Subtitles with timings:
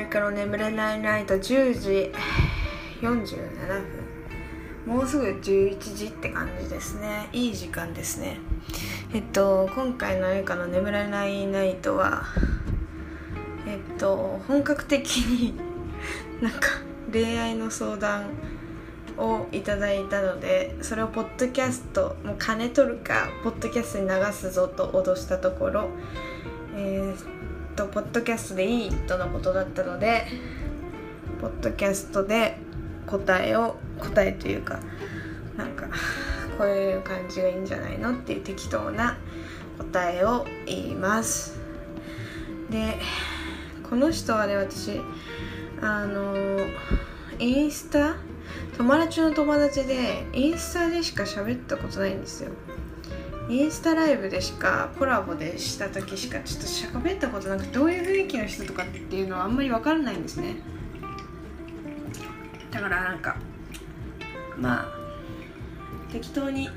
[0.00, 2.10] アリカの眠れないナイト10時
[3.02, 4.94] 47分。
[4.94, 7.28] もうすぐ11時って感じですね。
[7.34, 8.38] いい時間ですね。
[9.12, 12.22] えっと今回のアリカの眠れないナイトは
[13.66, 15.54] えっと本格的に
[16.40, 16.60] なんか
[17.12, 18.30] 恋愛の相談
[19.18, 25.90] をいただいたのでそれをポッドキャストもう金取るかポッドキャストに流すぞと脅したところ
[26.74, 27.39] えー、
[27.76, 30.26] とポッドキャストでいいとのことだったので
[31.40, 32.58] ポッドキャストで
[33.06, 34.80] 答えを答えというか
[35.56, 35.88] なんか
[36.58, 39.18] こういう感じがいいんじゃないのっていう適当な
[39.78, 41.58] 答えを言います。
[42.70, 42.98] で
[43.88, 45.00] この人はね私
[45.80, 46.36] あの
[47.38, 48.16] インスタ
[48.76, 52.52] 友達の友達でインスタでしか喋ったことないんですよ。
[53.50, 56.60] インスタライブでしかコラボでした時しかちょっ
[56.92, 60.54] と喋ったことなくどういう雰囲気の人とかっていうのはあんまり分からないんですね。
[62.70, 63.36] だからなんか
[64.56, 64.88] まあ
[66.12, 66.68] 適当に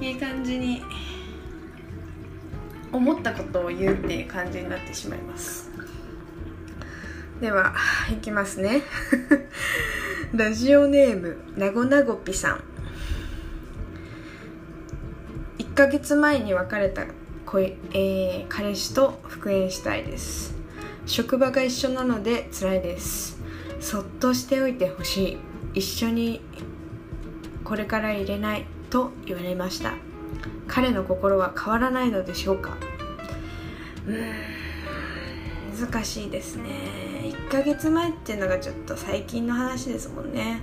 [0.00, 0.82] いい感じに
[2.92, 5.70] 思ったことを言うっていう感じになってしまいます。
[7.40, 7.72] では
[8.10, 8.82] いきますね。
[10.34, 12.75] ラジオネームなごなごぴさん。
[15.76, 17.04] 1ヶ月前に別れた
[17.44, 20.54] 恋、えー、彼氏と復縁したいです。
[21.04, 23.38] 職場が一緒なので辛いです。
[23.78, 25.38] そっとしておいてほしい。
[25.74, 26.40] 一緒に
[27.62, 29.92] これから入れないと言われました。
[30.66, 32.78] 彼の心は変わらないのでしょうか。
[34.06, 36.70] うーん難しいですね。
[37.22, 40.62] 1ヶ月前っていうのがちょっと最近の話ですもんね。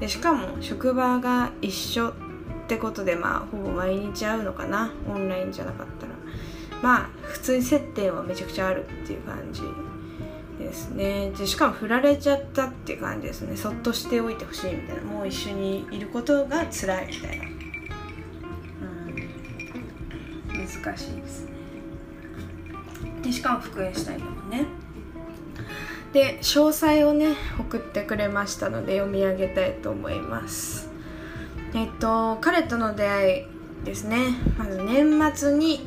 [0.00, 2.14] でしかも職場が一緒
[2.64, 4.90] ってことでまあほぼ毎日会うのかな？
[5.08, 6.12] オンラインじゃなかったら。
[6.82, 9.62] まあ普通に接点はめちゃくちゃあるっていう感じ
[10.58, 11.30] ですね。
[11.32, 13.56] でしかも振られちゃったっていう感じですね。
[13.56, 15.02] そっとしておいてほしいみたいな。
[15.02, 17.44] もう一緒にいることが辛いみたいな。
[17.44, 17.48] う
[20.58, 20.66] ん。
[20.66, 21.52] 難しいですね。
[23.22, 24.66] でしかも復縁したいんだもんね。
[26.12, 30.93] で詳細をね送ってくれましたので読み上げたいと思います。
[31.74, 34.36] えっと彼との出会いですね。
[34.56, 35.86] まず年末に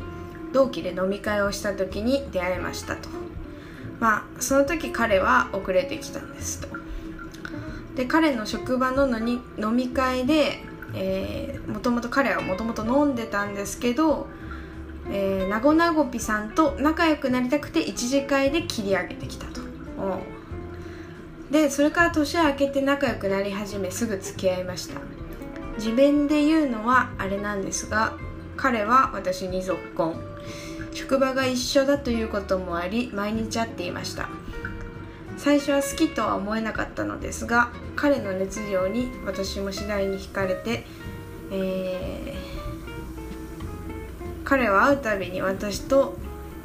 [0.54, 3.10] 同期で飲み会をした時に出会いましたと。
[4.00, 6.68] まあその時彼は遅れてきたんですと。
[7.96, 10.60] で彼の職場ののに飲み会で、
[10.94, 14.28] えー、もともと彼はもともと飲んでたんですけど、
[15.10, 19.62] えー、なごなごぴさんと仲良くなりたくて一次会で切り上げてきたと。
[21.50, 25.00] でそれから年明けて仲良くなり始めすぐ付き合いました。
[25.78, 28.14] 自分で言うのはあれなんですが
[28.56, 30.16] 彼は私に続婚
[30.94, 34.30] 職場が一緒だということもあり毎日会っていました。
[35.38, 40.84] 最初は好きとは思えなかったのですが彼の熱量に私も次第に惹かれて、
[41.52, 46.18] えー、彼は会うたびに私と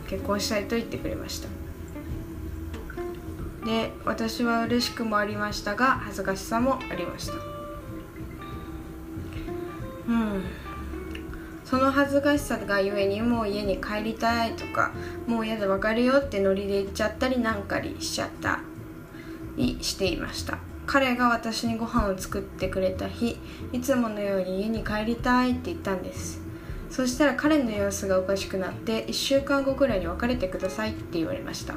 [0.08, 1.48] 結婚したいと言ってくれました。
[3.66, 7.51] で私は嬉しくもありましたが恥ずかしさもありました。
[11.92, 14.92] 恥ずかしさがゆえにもう家に帰りたいとか
[15.26, 18.60] もう嫌で別れよってノリで言っちゃったりなんかりしちゃった
[19.56, 20.58] りしていました。
[20.86, 23.38] 彼が私にご飯を作ってくれた日
[23.72, 26.40] いつものように家に帰りたいって言ったんです。
[26.90, 31.74] そしたら彼の様子がおかしくなって1週間後くらいに別れてくださいって言われました。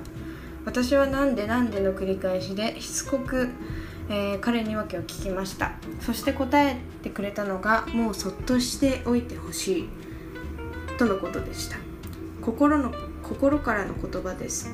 [0.65, 3.49] 私はなんでなんでの繰り返しでしつこく、
[4.09, 5.73] えー、彼に訳を聞きました。
[6.01, 9.89] そして答えてくれたのがもうそっとしておいてほしい。
[10.97, 11.77] とのことでした。
[12.41, 14.73] 心の心からの言葉です。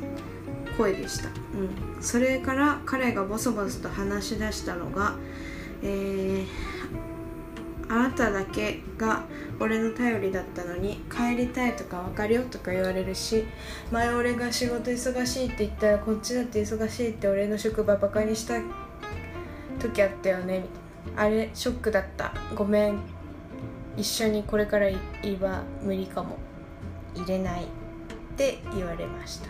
[0.78, 5.16] 声でした、うん、それから彼がボソボソと話し出したのが、
[5.84, 9.24] えー、あなただけが
[9.60, 13.46] 俺の頼りだったのに帰りたいとか別れよとか言われるし
[13.92, 18.56] 前俺が仕事忙しいって言ったらこっちだって忙しいって俺の職場バカにした
[19.80, 20.66] 時あったよね。
[21.16, 22.32] あれショックだった。
[22.54, 23.00] ごめん。
[24.02, 24.96] 一緒にこれからい
[25.40, 26.38] は無理かも。
[27.14, 27.66] 入れないっ
[28.36, 29.50] て言われました。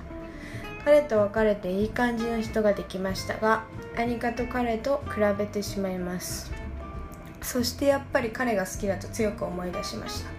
[0.83, 3.63] 彼と別れていい感じの人ができましたが
[3.95, 6.51] 何かと彼と比べてしまいます。
[7.42, 10.30] そしてやっぱり彼が好きだと強く思い出しました。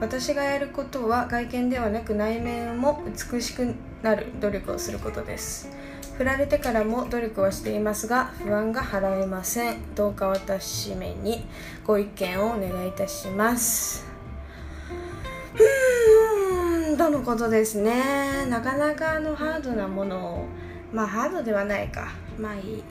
[0.00, 5.70] 私がやることは外見ではなく内面も美しくなる努力をすることです。
[6.16, 9.94] 振られてからも努力はしていますが不安が払えません。
[9.94, 11.44] どうか私めに
[11.84, 14.06] ご意見をお願いいたします。
[15.54, 20.44] うーんとのことですねなかなかのハードなものを
[20.92, 22.84] まあハードではないかまあいい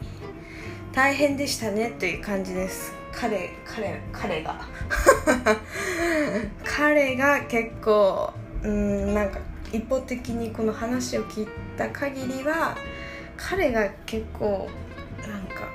[0.91, 4.67] 大変でしたねという感じです彼彼彼が
[6.63, 8.33] 彼が結構
[8.63, 9.39] うんなんか
[9.71, 11.47] 一方的にこの話を聞い
[11.77, 12.77] た限りは
[13.37, 14.69] 彼が結構
[15.27, 15.67] なんか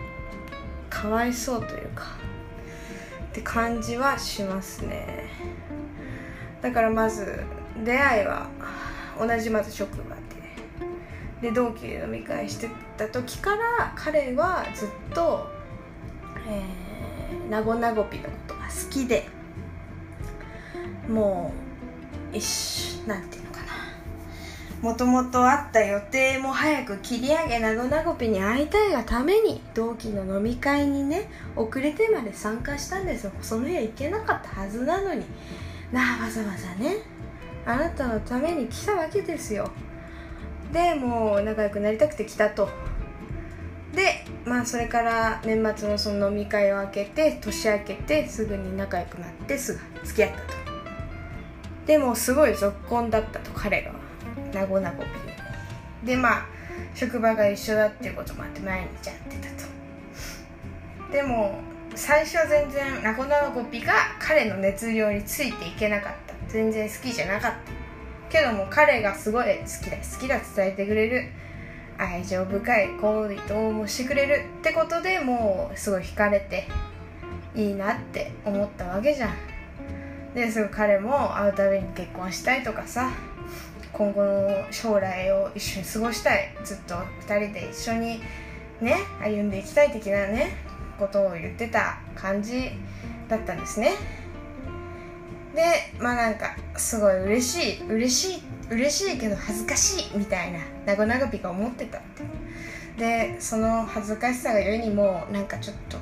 [0.90, 2.04] かわいそうというか
[3.30, 5.30] って感じはしますね。
[6.60, 7.40] だからまず
[7.84, 8.48] 出会いは
[9.18, 10.16] 同じまず職場
[11.40, 15.46] でで同期で飲み会してた時から彼はずっと、
[16.48, 19.28] えー、なごなごぴのことが好きで
[21.08, 21.52] も
[22.32, 23.47] う一緒なんていうの？
[24.80, 33.32] もともとあった予定も早く切り上げなごなごぴに会いたいがために同期の飲み会にね遅れてまで参加したんですよ。
[33.42, 35.24] その日は行けなかったはずなのに。
[35.90, 36.98] なあわざわざね
[37.64, 39.70] あなたのために来たわけですよ。
[40.72, 42.68] でもう仲良くなりたくて来たと。
[43.92, 50.44] でまあそれから年末のその飲み会を開けて年明けてすぐに仲良くなってすぐ付き合ったと。
[51.86, 53.92] でもすごいぞっこんだったと彼が
[54.52, 55.02] 名護なご
[56.02, 56.46] ぴでまあ
[56.94, 59.48] 職場が一緒だっていうこともあって毎日会ってた
[61.08, 61.12] と。
[61.12, 61.58] でも
[61.94, 66.34] 最初は全然名護なごぴが彼の熱量についていけなかった。
[66.48, 67.58] 全然好きじゃなかった。
[68.30, 71.28] けども彼がすごい好きだ好きだ伝えてくれる。
[71.98, 76.68] 愛情深い行動もしてくれるってことでもうすごい惹かれて
[77.56, 79.34] いいなって思ったわけじゃん。
[80.34, 83.10] ですぐ彼も会うたびに結婚したいとかさ。
[83.98, 86.54] 今後の将来を一緒に過ごしたい。
[86.62, 88.20] ずっと2人で一緒に
[88.80, 90.52] ね歩んでいきたい的なね
[90.98, 92.70] ことを言ってた感じ
[93.28, 93.96] だったんですね。
[95.52, 95.62] で
[95.98, 102.22] まあなんかすごい嬉しい嬉しい嬉しいけど恥ずかしいみたいななごなごぴが思ってたって
[102.98, 105.98] でその恥ずかしさがゆえにもうなんかちょっと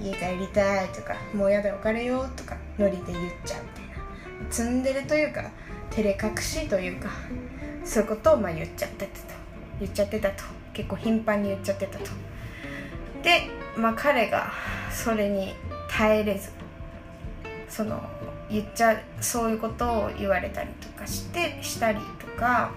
[0.00, 3.82] 家帰りたいとかもうやだ別れようとかノリで言っちゃうみたい
[4.44, 4.50] な。
[4.50, 5.44] ツンデレというか
[5.96, 7.08] 照れ隠しというか
[7.82, 9.34] そういうことをまあ言っちゃってたと。
[9.80, 10.44] 言っちゃってたと。
[10.74, 12.04] 結構頻繁に言っちゃってたと。
[13.22, 13.48] で
[13.78, 14.52] まあ彼が
[14.90, 15.54] それに
[15.88, 16.50] 耐えれず
[17.68, 18.02] その
[18.50, 22.70] 言っちゃそういうことを言われたりとかしてしたりとか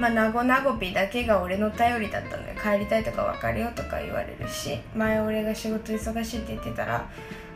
[0.00, 7.08] まあ、なごなごぴだけが俺の頼りだったので帰りたいとか別れよとか言われるし前俺が仕事忙しいって言ってたら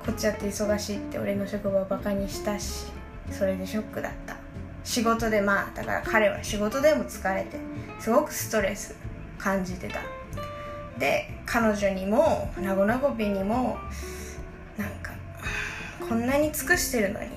[0.04, 2.86] こっちだって忙しいって俺の職場をバカにしたし
[3.30, 4.45] それでショックだった。
[4.86, 7.58] 仕事でまあだから彼は仕事でも疲れて
[8.00, 8.96] すごくストレス。
[9.38, 10.00] 感じてた
[10.98, 13.78] で彼女にもなごなごぴにも
[14.76, 15.12] なんか
[16.08, 17.28] こんなに尽くしてるのに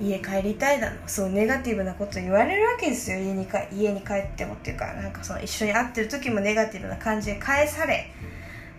[0.00, 8.12] 家帰りたいだのそうネガティブなこと言われるわけですよ家にか家に帰ってもっていうかなんかその一緒に会ってる時もネガティブな感じで返され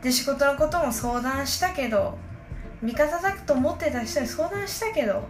[0.01, 2.17] で仕事のことも相談したけど
[2.81, 5.27] 味方だと思ってた人に相談したけど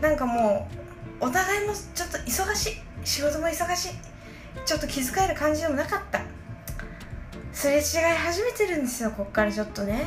[0.00, 0.89] なんかもう
[1.20, 2.72] お互いもちょっと忙しい
[3.04, 3.90] 仕事も忙しい
[4.64, 6.22] ちょっと気遣える感じでもなかった。
[7.52, 7.82] すれ違い
[8.16, 10.06] 始めてるんですよこっからちょっとね。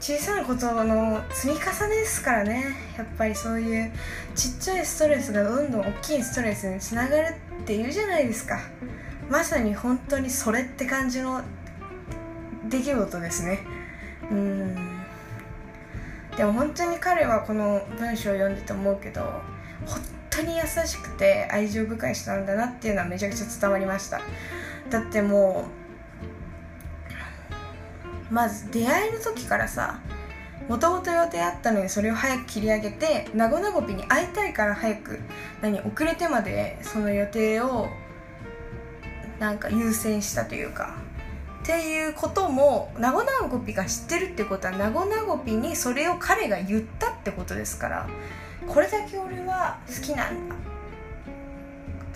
[0.00, 2.74] 小さなことの積み重ねですからね。
[2.98, 3.92] やっぱりそういう
[4.34, 8.58] ちっちゃいストレスがどんどん大きいストレスにつながるっていうじゃないですか。
[9.30, 11.42] まさに本当にそれって感じの
[12.68, 13.60] 出来事ですね。
[14.30, 14.74] うん。
[16.36, 19.40] でも本当に彼はこの文章を読んでて思うけど
[19.86, 24.20] 本当に優しくて愛情深い人なんだなっていうのはめちゃくちゃ伝わりました。
[24.90, 25.66] だっても
[28.30, 30.00] うまず出会いの時からさ
[30.68, 35.20] もともと予定あったのにそれを早く切り上げてなごなごぴに会いたいから早く
[35.60, 37.88] 何遅れてまでその予定を
[39.38, 40.94] なんか優先したというか
[41.62, 48.08] っていうこともなごなごぴが知ってるってことはなごなごぴにそれを彼が言ったってことですから
[48.66, 50.54] これだけ俺は好きなんだ。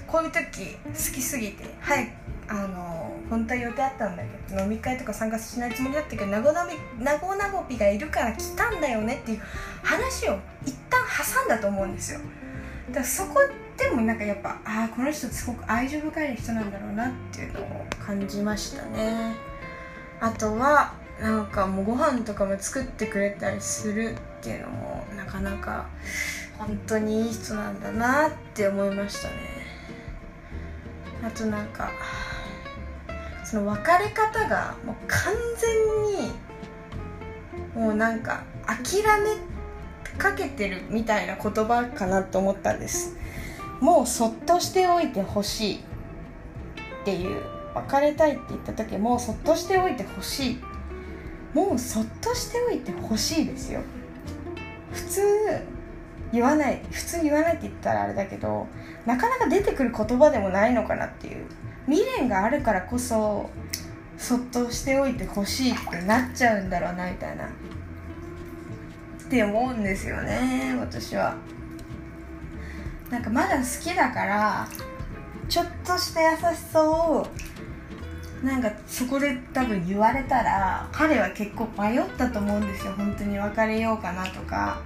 [0.06, 2.10] こういう時好きすぎて早く
[2.48, 6.64] あの本当は予定あったんだけど飲み会とか参加しないつもりだったけどなごな
[7.00, 9.42] なごなごぴがいるから来たんだよねっていう
[9.82, 12.20] 話を一旦挟んだと思うんですよ。
[12.88, 13.40] だからそこ
[13.76, 19.34] でもなんかやっぱああこの人すごく愛情深い人なんだろうなっていうのを感じましたね。
[20.20, 25.86] あとはなんかもうご飯とかも作ってくれたりするっていうのもなかなか
[26.58, 29.34] 本当にいい人なんだなって思いましたね。
[31.24, 31.90] あとなんか
[33.44, 36.32] その別れ方がもう完全に
[37.74, 39.36] もうなんか諦め
[40.18, 43.16] かけてるみたいな言葉かなと思ったんです。
[43.80, 45.80] もうそっとしておいてほしいっ
[47.04, 47.42] ていう
[47.74, 50.60] 別れたいって言った時もうそっとしておいてほしい。
[51.52, 53.80] もうそっとしておいてほしいですよ。
[54.92, 55.22] 普通
[56.36, 58.66] 言わない普通に言わないって言ったらあれだけど
[59.04, 61.44] なかなか出てくる言葉でもないのかなっていう。
[61.86, 63.48] 未練があるからこそ
[64.18, 67.44] そっとしておいてほしいってなっちゃうんだろうなみたいな。
[67.46, 67.48] っ
[69.28, 71.36] て思うんですよね私は。
[73.10, 74.68] なんかまだ好きだから
[75.48, 77.26] ちょっとした優しさを
[78.42, 82.92] なんかそこで多分言われたら彼は結構迷ったと思うんですよ。
[82.94, 84.80] 本当に別れようかなとか。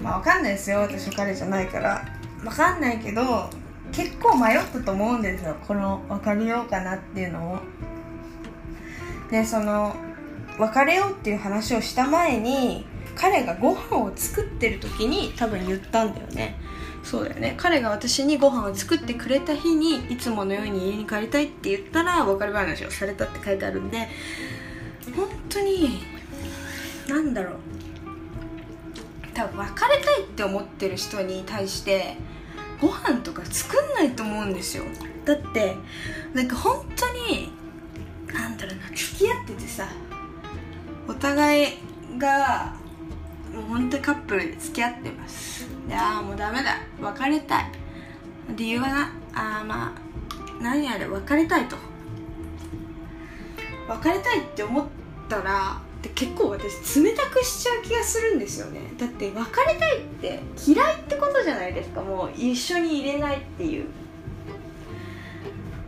[0.00, 0.80] まあ分かんないですよ。
[0.80, 2.04] 私彼じゃないから。
[2.42, 3.50] 分かんないけど
[3.92, 5.56] 結構迷ったと思うんですよ。
[5.66, 7.58] この別れようかなっていうのを。
[9.30, 9.96] でその
[10.58, 12.86] 別れようっていう話をした前に
[13.16, 16.58] 彼がご飯を作ってる時に多分言ったんだよね。
[17.02, 17.54] そうだよね。
[17.56, 24.08] 彼が私にご飯を作ってくれた日にいつものように家に帰りたいって言ったら別れ話をされたって書いてあるんで
[25.14, 26.02] 本当に
[27.08, 27.54] 何だろう。
[29.36, 32.16] 多分別れたいって思ってる人に対して
[32.80, 34.84] ご飯とか作んないと思うんですよ。
[35.26, 35.76] だって
[36.32, 37.52] なんか本当に
[38.32, 39.86] なんだろうな付き合っててさ
[41.06, 41.66] お互い
[42.16, 42.74] が
[43.52, 45.66] もう本当にカップルで付き合ってます。
[45.86, 46.78] でああもうダメだ。
[46.98, 47.72] 別れたい。
[48.56, 51.76] 理由はなあまあ何あれ別れたいと。
[53.86, 54.86] 別れたいって思っ
[55.28, 58.80] たらで結構私冷たくしちゃう気がするんですよね。
[58.96, 62.00] だって別れたいって嫌いってことじゃないですか。
[62.00, 63.86] もう一緒にいれないっていう。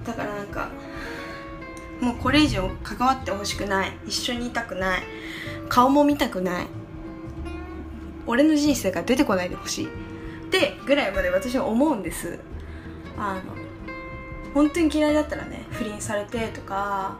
[0.05, 0.71] だからなんか
[2.01, 3.93] もうこれ以上関わってほしくない。
[4.07, 5.03] 一緒にいたくない。
[5.69, 6.67] 顔も見たくない。
[8.27, 9.87] 俺の人生が出てこないでほしい。
[9.87, 9.89] っ
[10.51, 12.41] てぐらいまで私は思うんです。
[13.17, 13.43] あの
[14.53, 17.19] 本当に嫌いだったらね不倫されてとか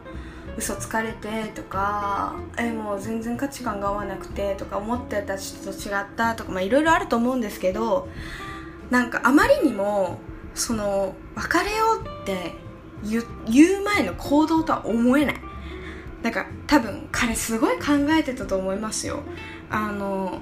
[0.57, 8.07] 嘘つかれてとかえもう全然価値観が合わなくてとか思ってた人と違ったとかいろいろあると思うんですけど
[8.89, 10.19] なんかあまりにも
[10.55, 12.53] その別れようって
[13.01, 15.35] 言う前の行動とは思えない。
[16.21, 19.21] なんか多分彼すごい考えてたと思いますよ。
[19.69, 20.41] あの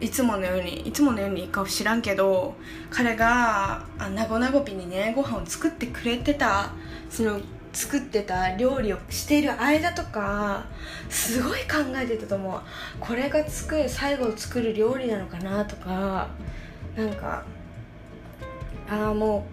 [0.00, 2.54] いつものようにいつものようにいいか知らんけど
[2.90, 6.72] 彼がなごなごぴにねご飯を作ってくれてた
[7.08, 7.40] その
[7.72, 10.64] 作ってた料理をしている間とか
[11.08, 12.60] すごい考えてたと思う。
[12.98, 16.28] これが作る最後作る料理なのかなとか
[16.96, 17.44] なんか
[18.88, 19.46] ああも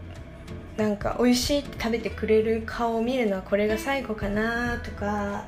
[0.77, 5.45] うなんか美味しいって食べてくれる顔を見るのはこれが最後かなとか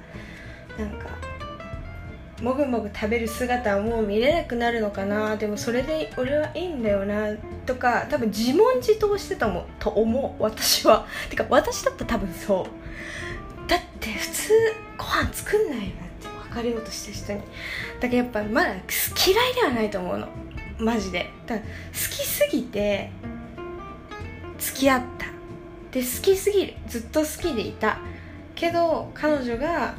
[0.77, 1.07] なんか
[2.41, 5.36] もぐもぐ食べる姿はもう見れなくなるのかな？
[5.36, 7.36] でもそれで俺はいいんだよな。
[7.65, 9.65] とか多分自問自答してたもん。
[9.79, 11.05] と思う私は。
[11.29, 13.69] てか私だったら多分そう。
[13.69, 14.53] だって普通
[14.98, 15.89] ご飯作んないよなっ
[16.22, 17.39] て別れようとしてる人に。
[18.00, 20.27] だけどやっぱまだ嫌いではないと思うの。
[20.77, 21.29] マジで。
[21.46, 23.12] だから好きすぎて
[24.58, 25.25] 付き合った。
[25.91, 26.74] で好きすぎる。
[26.88, 28.00] ずっと好きでいた。
[28.55, 29.96] けど彼女が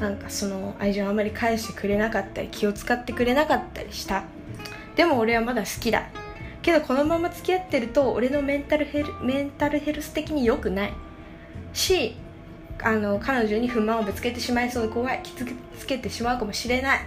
[0.00, 4.24] なんかその愛情をあまり返してくれなかったり気を使ってくれなかったりした。
[4.94, 6.08] でも俺はまだ好きだ。
[6.62, 10.92] けどこのまま付き合ってると俺のメンタルヘルメンタルヘルス的に良くない。
[11.72, 12.16] し
[12.82, 15.20] あの彼女に不満をぶつけてしまいそうで怖い。
[15.22, 15.46] 傷
[15.78, 17.00] つけてしまうかもしれない。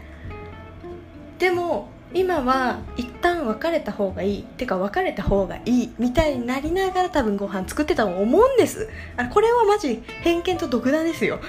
[1.38, 4.44] でも今は一旦別れた方がいい。
[4.44, 5.94] てか別れた方がいい。
[6.00, 8.90] みたいになりながら多分ご飯作ってたと思うんです。
[9.16, 11.40] あこれはマジ偏見と独断ですよ。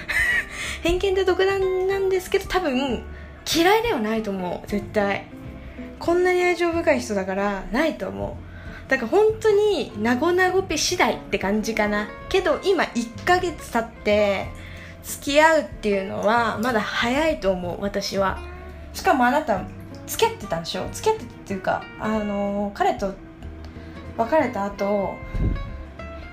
[0.81, 3.03] 偏見で独断なんですけど多分
[3.55, 4.67] 嫌いではないと思う。
[4.67, 5.25] 絶対。
[5.99, 8.37] こんなに愛情深い人だからないと思
[8.87, 8.89] う。
[8.89, 12.07] だから本当になごなごぺ次第って感じかな。
[12.29, 14.47] けど今1ヶ月経って
[15.03, 18.39] 付き合うっていうのはまだ早いと思う私は。
[18.93, 19.63] しかもあなた
[20.07, 20.87] 付き合ってたんでしょ？
[20.91, 23.13] 付き合ってたっていうかあの、彼と
[24.17, 25.15] 別れた後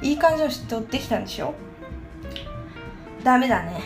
[0.02, 1.54] いい感じの人できたんでしょ？
[3.22, 3.80] ダメだね。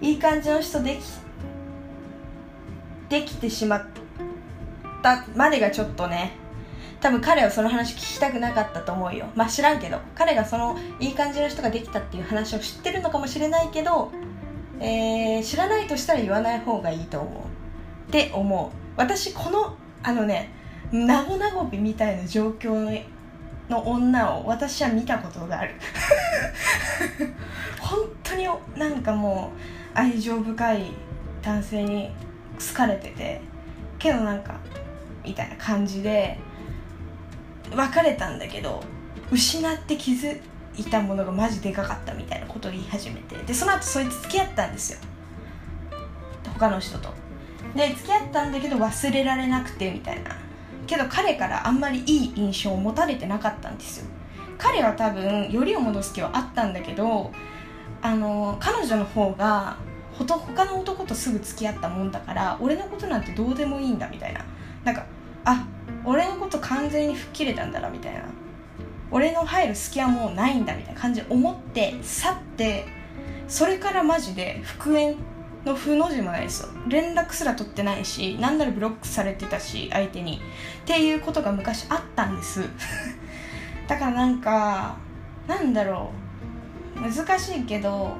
[0.00, 1.02] いい感じの人でき
[3.08, 3.86] できてしまっ
[5.02, 6.32] たまでがちょっとね
[7.00, 9.26] 多分彼はその話聞きたくなかったと思うよ。
[9.34, 14.10] まあ知らんけど彼がそのいい感じの人ができたっていう話を知ってるのかもしれないけど、
[14.80, 17.34] えー、知らないとしたら言わない方がいいと思う。
[18.08, 18.70] って思う。
[18.96, 20.50] 私このあのね
[20.90, 23.02] なごなごびみたいな状況
[23.68, 25.74] の女を私は見たことがある。
[27.80, 30.92] 本当になんかもう愛情深い
[31.42, 32.10] 男性に
[32.58, 33.40] 好かれてて
[33.98, 34.56] けどなんか
[35.24, 36.38] みたいな感じで
[37.74, 38.82] 別れたんだけど
[39.32, 40.38] 失って気づ
[40.76, 44.98] いたものがマジでかかったみたいなことを言い始めてでその後そいつ付き合ったんですよ。
[46.54, 47.08] 他の人と。
[47.74, 50.36] で付き合ったんだけど忘れられなくてみたいな。
[50.86, 54.06] けど彼からあんまりいい印象を持たれてなかったんですよ。
[54.58, 57.32] 彼は多分よりを戻す気はあったんだけど
[58.02, 59.76] あの彼女の方が
[60.12, 64.44] ほと他の男とすぐ付き合ったもんだから俺のことなんてどうでもいいんだみたいな。
[64.84, 65.06] なんか
[65.44, 65.66] あ
[66.04, 68.22] 俺のこと完全に吹っ切れたんだなみたいな。
[69.10, 72.86] 俺の入る隙はもうないんだみたいな感じで思って去って
[73.46, 75.16] それからマジで復縁
[75.64, 76.68] の負の字もないですよ。
[76.88, 80.40] 連絡すら取ってないしなんならブロックされてたし相手に。
[80.82, 82.68] っていうことが昔あったんです。
[83.88, 84.96] だからなんか
[85.46, 86.25] なんだろう。
[87.00, 88.16] 難しいけど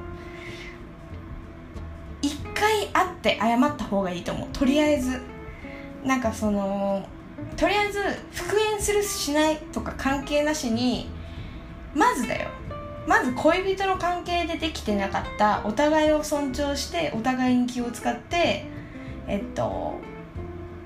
[2.23, 4.49] 一回会って謝った方がいいと思う。
[4.50, 5.23] とりあえず。
[6.04, 7.04] なんかその
[7.56, 8.00] とりあえず
[8.33, 11.11] 復縁するしないとか関係なしに
[11.95, 12.49] まずだよ。
[13.09, 18.66] まず恋人の関係でできてなかったお互いを尊重してお互いに気を使って
[19.26, 19.99] えっと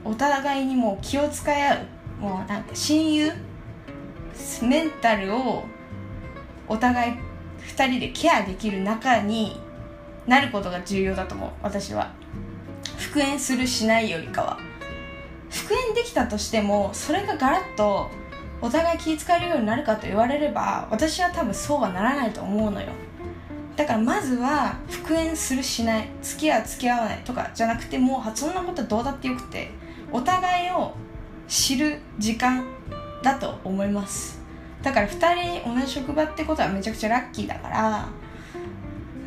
[0.04, 1.86] お互いにもう気を使い合う。
[2.20, 3.32] もうなんか親友？
[4.62, 5.64] メンタルを
[6.66, 7.14] お互い
[7.66, 9.60] 2人でケアできる仲に
[10.26, 12.12] なることが重要だと思う私は。
[12.96, 14.58] 復縁するしないよりかは。
[15.50, 18.10] 復縁できたとしてもそれがガラッと
[18.62, 22.88] お互い気遣えるようになるかと言われれば私は多分そうはならないと思うのよ。
[23.76, 29.70] だからまずは復縁するしない付き合う付き合わないとかじゃなくてもうそんなことはどうだってよくて
[30.12, 30.92] お互いを
[31.48, 32.64] 知る時間
[33.22, 34.39] だと思います。
[34.82, 38.08] だから2人同じ職場ってことはめちゃくちゃラッキーだから。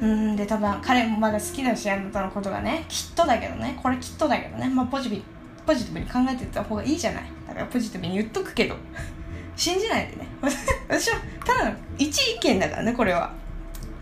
[0.01, 3.79] うんで多分彼もまだ好きだしあなたのことがねきっとだけどね。
[3.81, 4.67] これきっとだけどね。
[4.67, 5.25] まあポジティブ
[5.65, 7.23] ポジティブに考えてた方がいいじゃない。
[7.47, 8.75] だからポジティブに言っとくけど。
[9.55, 10.27] 信じないでね。
[10.89, 13.31] 私はただの一意見だからねこれは。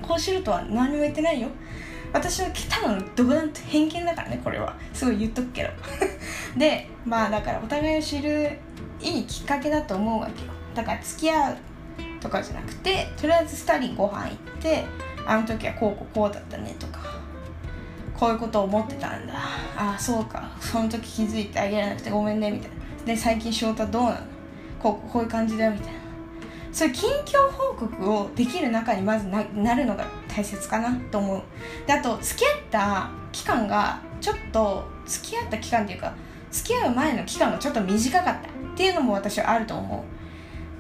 [0.01, 1.49] こうしろとは何も言ってないよ。
[2.13, 4.73] 私はただの独断と偏見だからねこれは。
[4.93, 5.69] すごい言っとくけど。
[6.57, 8.57] でまあだからお互いを知る
[8.99, 10.51] いいきっかけだと思うわけよ。
[10.73, 11.57] だから付き合う
[12.19, 14.85] とかじゃなくてとりあえず2人ご飯行って
[15.25, 16.99] あの時はこうこうこうだったねとか
[18.17, 19.33] こういうことを思ってたんだ。
[19.75, 20.51] ああそうか。
[20.59, 22.75] その時気づいてあげられなくてごめんねみたいな。
[23.05, 24.17] で最近仕事はどうなの？
[24.79, 25.99] こうこういう感じだよみたいな。
[26.71, 31.41] そういう近況報告をできる中にまずななるのが大切かなと思う。
[31.87, 36.13] であと付き合った期間がちょっと付き合った期間っていうか
[36.51, 38.43] 付き合う前の期間がちょっと短かったっ
[38.75, 40.20] ていうのも私はあると思う。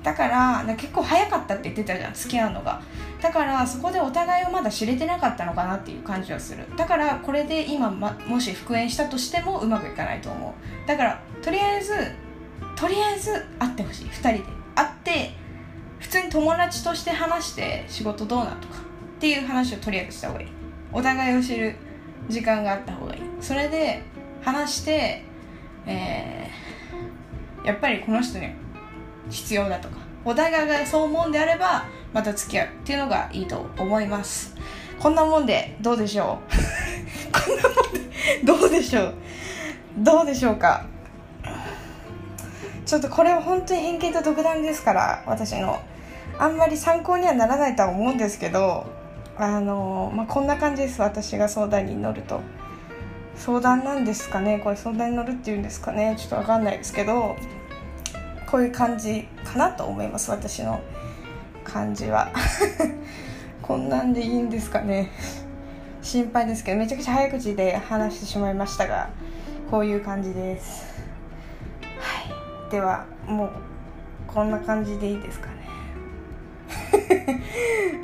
[0.03, 2.81] だから結構早かったって言ってたじゃん付き合うのが。
[3.21, 6.65] だからそこでお互いをまだ知れてなかったのかなっていう感じはする。
[6.75, 10.87] だからこれで今、ま、もし復縁したとしてもうまくいかないと思う。
[10.87, 11.93] だからとりあえず
[12.75, 14.05] とりあえず会ってほしい。
[14.05, 14.43] 2人で。
[14.73, 15.33] 会って
[15.99, 18.79] 普通に友達として話して仕事どうなとか。
[19.17, 20.47] っていう話をとりあえずした方がいい。
[20.91, 21.75] お互いを知る
[22.27, 23.21] 時間があった方がいい。
[23.39, 24.01] それで
[24.41, 25.23] 話して
[25.85, 28.49] えー、やっぱりこの人に
[29.29, 34.55] 必要だとかお互いがそう思うんであればまた付き合うっていうのがいいと思います。
[34.99, 36.51] こんなもんでどうでしょう？
[37.33, 37.99] こんなもんで
[38.43, 39.13] どうでしょう？
[39.97, 40.85] どうでしょうか？
[42.85, 45.79] ちょっとこれは本当に偏見と独断ですから私の。
[46.37, 48.85] あんまり参考にはならないとは思うんですけど
[49.37, 51.01] あのまあ、こんな感じです。
[51.01, 52.41] 私が相談に乗ると。
[53.35, 54.59] 相談なんですかね？
[54.59, 56.15] これ相談に乗るっていうんですかね？
[56.19, 57.35] ちょっと分かんないですけど。
[58.51, 60.29] こういう感じかなと思います。
[60.29, 60.81] 私の
[61.63, 62.29] 感じは。
[63.63, 65.09] こんなんでいいんですかね。
[66.01, 69.09] 心配ですけどめちゃくちゃ早口で話してしまいましたが
[69.69, 71.01] こういう感じです。
[71.97, 72.71] はい。
[72.71, 73.49] ではもう
[74.27, 77.39] こんな感じでいいですかね。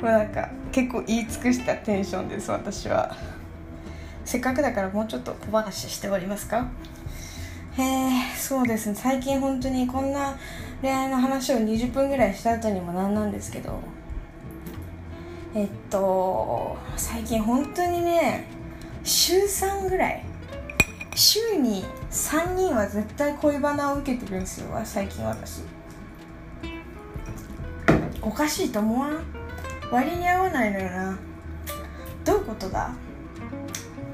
[0.00, 3.14] もうなんか結構言い尽くしたテンションです私は。
[4.24, 6.68] せっかくだからもうちょっと小話しておりますか？
[7.78, 8.94] へえそうですね。
[8.96, 10.36] 最近本当にこんな
[10.82, 13.78] 恋愛の話を20分ぐらいした後にもなんなんですけど。
[15.54, 18.44] えっと最近本当にね
[19.04, 20.24] 週3ぐらい。
[21.14, 24.68] 週に3人は絶対恋バナを受けてるんですよ。
[24.84, 25.62] 最近私。
[28.20, 29.24] おかしいと思わん？
[29.90, 31.18] 割に合わないのよな。
[32.24, 32.90] どういうことだ？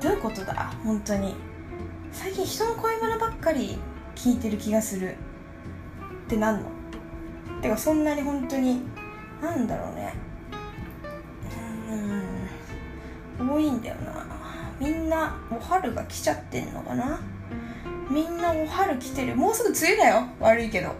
[0.01, 0.73] どういうことだ？
[0.85, 1.35] 本当に。
[2.15, 3.77] 最近人の恋バナばっかり
[4.15, 5.17] 聞いてる気がする
[6.27, 6.71] ってなんの？
[7.61, 8.83] てかそんなに本当に
[9.43, 10.15] なんだろうね。
[13.39, 13.51] うん。
[13.51, 14.25] 多いんだよな。
[14.79, 17.21] みんなお春が来ちゃってんのかな？
[18.09, 19.35] みんなお春来てる。
[19.35, 20.29] もうすぐ梅雨だよ。
[20.39, 20.95] 悪いけど。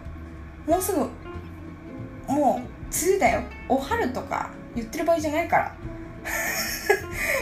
[0.67, 0.99] もうすぐ。
[0.99, 1.07] も
[2.27, 2.67] う梅
[3.11, 3.41] 雨だよ。
[3.69, 5.75] おはるとか言ってる場合じゃないから。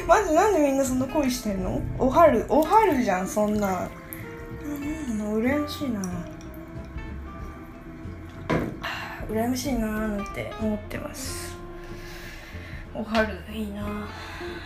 [0.08, 1.82] マジなんでみんなそんな恋してんの？
[1.98, 3.68] おはるおはるじゃんそんな。
[3.68, 5.40] なんなの？
[5.40, 6.02] 羨ましいな。
[9.30, 11.56] 羨ましいなーって思ってます。
[12.94, 14.08] おはるいいな。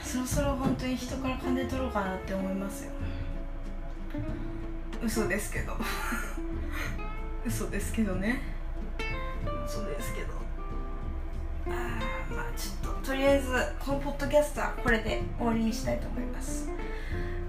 [0.03, 2.91] そろそろ本当に人から金取ろうかなって思いますよ。
[5.03, 5.73] 嘘ですけど。
[7.45, 8.41] 嘘ですけどね。
[9.65, 10.33] 嘘ですけど。
[11.67, 12.16] あー。
[12.29, 13.47] まあちょっととりあえず
[13.79, 16.69] このポッドキャストはこれで終わりにしたいと思います。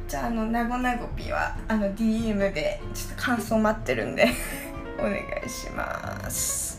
[0.06, 4.26] じゃああのなごなごぴはあの DM でちょっと感想待ってるんで
[4.98, 6.77] お願いします。